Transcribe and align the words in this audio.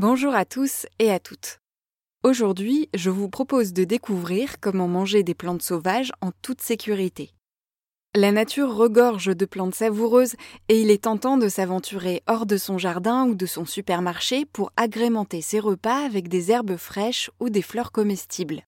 Bonjour 0.00 0.32
à 0.32 0.44
tous 0.44 0.86
et 1.00 1.10
à 1.10 1.18
toutes. 1.18 1.58
Aujourd'hui, 2.22 2.88
je 2.94 3.10
vous 3.10 3.28
propose 3.28 3.72
de 3.72 3.82
découvrir 3.82 4.60
comment 4.60 4.86
manger 4.86 5.24
des 5.24 5.34
plantes 5.34 5.62
sauvages 5.62 6.12
en 6.20 6.30
toute 6.40 6.60
sécurité. 6.60 7.32
La 8.14 8.30
nature 8.30 8.72
regorge 8.76 9.36
de 9.36 9.44
plantes 9.44 9.74
savoureuses 9.74 10.36
et 10.68 10.80
il 10.80 10.92
est 10.92 11.02
tentant 11.02 11.36
de 11.36 11.48
s'aventurer 11.48 12.22
hors 12.28 12.46
de 12.46 12.56
son 12.56 12.78
jardin 12.78 13.26
ou 13.26 13.34
de 13.34 13.44
son 13.44 13.64
supermarché 13.64 14.44
pour 14.44 14.70
agrémenter 14.76 15.40
ses 15.40 15.58
repas 15.58 16.04
avec 16.04 16.28
des 16.28 16.52
herbes 16.52 16.76
fraîches 16.76 17.32
ou 17.40 17.50
des 17.50 17.62
fleurs 17.62 17.90
comestibles. 17.90 18.62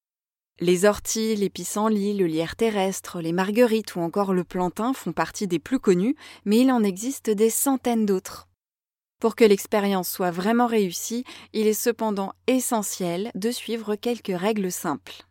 Les 0.58 0.84
orties, 0.84 1.36
les 1.36 1.48
pissenlits, 1.48 2.16
le 2.16 2.26
lierre 2.26 2.56
terrestre, 2.56 3.20
les 3.20 3.32
marguerites 3.32 3.94
ou 3.94 4.00
encore 4.00 4.34
le 4.34 4.42
plantain 4.42 4.92
font 4.94 5.12
partie 5.12 5.46
des 5.46 5.60
plus 5.60 5.78
connus, 5.78 6.16
mais 6.44 6.58
il 6.58 6.72
en 6.72 6.82
existe 6.82 7.30
des 7.30 7.50
centaines 7.50 8.04
d'autres. 8.04 8.49
Pour 9.20 9.36
que 9.36 9.44
l'expérience 9.44 10.08
soit 10.08 10.30
vraiment 10.30 10.66
réussie, 10.66 11.24
il 11.52 11.66
est 11.66 11.74
cependant 11.74 12.32
essentiel 12.46 13.30
de 13.34 13.50
suivre 13.50 13.94
quelques 13.94 14.34
règles 14.34 14.72
simples. 14.72 15.26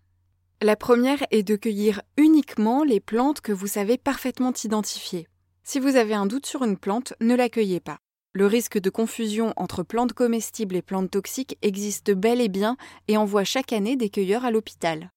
La 0.62 0.76
première 0.76 1.26
est 1.32 1.42
de 1.42 1.56
cueillir 1.56 2.04
uniquement 2.16 2.84
les 2.84 3.00
plantes 3.00 3.42
que 3.42 3.52
vous 3.52 3.66
savez 3.66 3.98
parfaitement 3.98 4.54
identifier. 4.64 5.28
Si 5.64 5.80
vous 5.80 5.96
avez 5.96 6.14
un 6.14 6.28
doute 6.28 6.46
sur 6.46 6.64
une 6.64 6.78
plante, 6.78 7.14
ne 7.20 7.34
la 7.34 7.50
cueillez 7.50 7.80
pas. 7.80 7.98
Le 8.34 8.46
risque 8.46 8.78
de 8.78 8.92
confusion 8.92 9.54
entre 9.56 9.82
plantes 9.82 10.14
comestibles 10.14 10.76
et 10.76 10.84
plantes 10.84 11.10
toxiques 11.10 11.58
existe 11.64 12.12
bel 12.12 12.42
et 12.42 12.50
bien 12.50 12.78
et 13.08 13.18
envoie 13.18 13.44
chaque 13.44 13.74
année 13.74 13.96
des 13.96 14.12
cueilleurs 14.12 14.46
à 14.46 14.52
l'hôpital. 14.52 15.10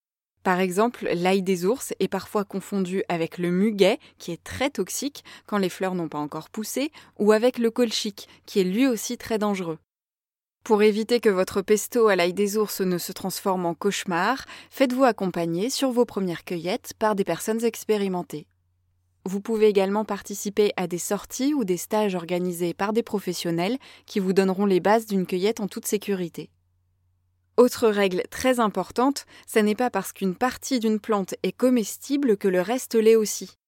Par 0.43 0.59
exemple, 0.59 1.09
l'ail 1.15 1.43
des 1.43 1.65
ours 1.65 1.95
est 2.01 2.09
parfois 2.09 2.45
confondu 2.45 3.05
avec 3.09 3.39
le 3.39 3.51
muguet, 3.51 3.99
qui 4.19 4.33
est 4.33 4.43
très 4.43 4.71
toxique 4.71 5.25
quand 5.47 5.59
les 5.59 5.69
fleurs 5.69 5.95
n'ont 5.95 6.09
pas 6.09 6.19
encore 6.19 6.51
poussé, 6.51 6.91
ou 7.19 7.31
avec 7.31 7.59
le 7.59 7.71
colchique, 7.71 8.29
qui 8.45 8.59
est 8.59 8.65
lui 8.65 8.87
aussi 8.89 9.17
très 9.17 9.39
dangereux. 9.39 9.79
Pour 10.65 10.83
éviter 10.83 11.21
que 11.21 11.29
votre 11.29 11.61
pesto 11.61 12.09
à 12.09 12.17
l'ail 12.17 12.35
des 12.35 12.57
ours 12.57 12.81
ne 12.81 12.99
se 12.99 13.13
transforme 13.13 13.67
en 13.67 13.75
cauchemar, 13.75 14.45
faites-vous 14.71 15.05
accompagner 15.05 15.71
sur 15.71 15.91
vos 15.91 16.05
premières 16.05 16.45
cueillettes 16.45 16.93
par 16.99 17.15
des 17.15 17.25
personnes 17.25 17.65
expérimentées. 17.65 18.47
Vous 19.25 19.41
pouvez 19.41 19.69
également 19.69 20.05
participer 20.05 20.73
à 20.77 20.89
des 20.89 20.99
sorties 20.99 21.55
ou 21.55 21.65
des 21.65 21.77
stages 21.77 22.17
organisés 22.17 22.75
par 22.75 22.93
des 22.93 23.05
professionnels 23.05 23.79
qui 24.07 24.19
vous 24.19 24.33
donneront 24.33 24.67
les 24.67 24.81
bases 24.81 25.07
d'une 25.07 25.27
cueillette 25.27 25.61
en 25.61 25.69
toute 25.69 25.87
sécurité. 25.87 26.51
Autre 27.57 27.89
règle 27.89 28.23
très 28.31 28.61
importante, 28.61 29.27
ce 29.47 29.59
n'est 29.59 29.75
pas 29.75 29.91
parce 29.91 30.13
qu'une 30.13 30.35
partie 30.35 30.81
d'une 30.81 31.01
plante 31.01 31.35
est 31.43 31.53
comestible 31.53 32.37
que 32.37 32.49
le 32.49 32.61
reste 32.61 32.95
l'est 32.95 33.17
aussi. 33.17 33.59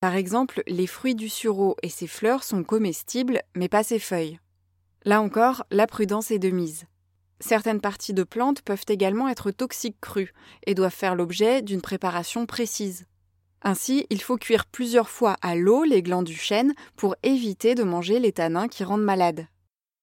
Par 0.00 0.14
exemple, 0.14 0.62
les 0.66 0.86
fruits 0.86 1.14
du 1.14 1.28
sureau 1.28 1.76
et 1.82 1.88
ses 1.88 2.06
fleurs 2.06 2.44
sont 2.44 2.62
comestibles, 2.62 3.40
mais 3.56 3.68
pas 3.68 3.82
ses 3.82 3.98
feuilles. 3.98 4.38
Là 5.04 5.20
encore, 5.20 5.64
la 5.70 5.86
prudence 5.86 6.30
est 6.30 6.38
de 6.38 6.50
mise. 6.50 6.84
Certaines 7.40 7.80
parties 7.80 8.14
de 8.14 8.22
plantes 8.22 8.62
peuvent 8.62 8.84
également 8.88 9.28
être 9.28 9.50
toxiques 9.50 10.00
crues 10.00 10.32
et 10.66 10.74
doivent 10.74 10.94
faire 10.94 11.14
l'objet 11.14 11.60
d'une 11.60 11.82
préparation 11.82 12.46
précise. 12.46 13.06
Ainsi, 13.62 14.06
il 14.10 14.22
faut 14.22 14.36
cuire 14.36 14.66
plusieurs 14.66 15.08
fois 15.08 15.36
à 15.42 15.56
l'eau 15.56 15.84
les 15.84 16.02
glands 16.02 16.22
du 16.22 16.36
chêne 16.36 16.74
pour 16.96 17.16
éviter 17.22 17.74
de 17.74 17.82
manger 17.82 18.18
les 18.18 18.32
tanins 18.32 18.68
qui 18.68 18.84
rendent 18.84 19.02
malades. 19.02 19.46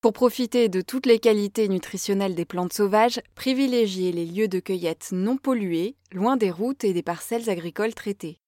Pour 0.02 0.14
profiter 0.14 0.68
de 0.68 0.82
toutes 0.82 1.06
les 1.06 1.20
qualités 1.20 1.68
nutritionnelles 1.68 2.34
des 2.34 2.44
plantes 2.44 2.74
sauvages, 2.74 3.22
privilégiez 3.36 4.12
les 4.12 4.26
lieux 4.26 4.48
de 4.48 4.60
cueillette 4.60 5.10
non 5.12 5.38
pollués, 5.38 5.96
loin 6.12 6.38
des 6.38 6.50
routes 6.50 6.84
et 6.84 6.92
des 6.92 7.04
parcelles 7.04 7.52
agricoles 7.52 7.94
traitées. 7.94 8.40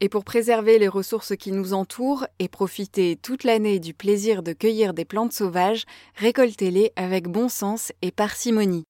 Et 0.00 0.08
pour 0.08 0.24
préserver 0.24 0.78
les 0.78 0.88
ressources 0.88 1.36
qui 1.36 1.52
nous 1.52 1.74
entourent 1.74 2.26
et 2.38 2.48
profiter 2.48 3.16
toute 3.16 3.44
l'année 3.44 3.78
du 3.78 3.92
plaisir 3.92 4.42
de 4.42 4.54
cueillir 4.54 4.94
des 4.94 5.04
plantes 5.04 5.34
sauvages, 5.34 5.84
récoltez-les 6.14 6.92
avec 6.96 7.28
bon 7.28 7.50
sens 7.50 7.92
et 8.00 8.10
parcimonie. 8.10 8.84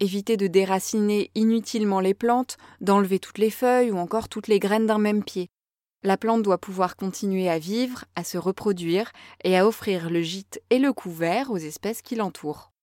Évitez 0.00 0.36
de 0.36 0.46
déraciner 0.46 1.30
inutilement 1.34 2.00
les 2.00 2.12
plantes, 2.12 2.58
d'enlever 2.82 3.18
toutes 3.18 3.38
les 3.38 3.48
feuilles 3.48 3.90
ou 3.90 3.96
encore 3.96 4.28
toutes 4.28 4.48
les 4.48 4.58
graines 4.58 4.86
d'un 4.86 4.98
même 4.98 5.24
pied. 5.24 5.48
La 6.06 6.18
plante 6.18 6.42
doit 6.42 6.58
pouvoir 6.58 6.96
continuer 6.96 7.48
à 7.48 7.58
vivre, 7.58 8.04
à 8.14 8.24
se 8.24 8.36
reproduire 8.36 9.10
et 9.42 9.56
à 9.56 9.66
offrir 9.66 10.10
le 10.10 10.20
gîte 10.20 10.60
et 10.68 10.78
le 10.78 10.92
couvert 10.92 11.50
aux 11.50 11.56
espèces 11.56 12.02
qui 12.02 12.14
l'entourent. 12.14 12.73